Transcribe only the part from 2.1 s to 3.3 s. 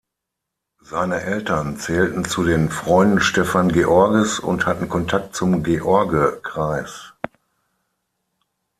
zu den Freunden